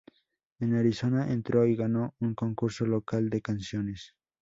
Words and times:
En 0.59 0.73
Arizona 0.73 1.31
entró 1.31 1.67
y 1.67 1.75
ganó 1.75 2.15
un 2.21 2.33
concurso 2.33 2.87
local 2.87 3.29
de 3.29 3.43
canciones. 3.43 4.15